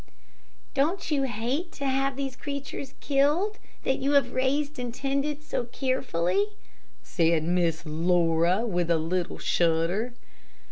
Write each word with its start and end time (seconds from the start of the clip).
"Don't 0.73 1.11
you 1.11 1.25
hate 1.25 1.71
to 1.73 1.85
have 1.85 2.15
these 2.15 2.35
creatures 2.35 2.95
killed, 3.01 3.59
that 3.83 3.99
you 3.99 4.13
have 4.13 4.33
raised 4.33 4.79
and 4.79 4.91
tended 4.91 5.43
so 5.43 5.65
carefully?" 5.65 6.47
said 7.03 7.43
Miss 7.43 7.83
Laura 7.85 8.65
with 8.65 8.89
a 8.89 8.97
little 8.97 9.37
shudder. 9.37 10.13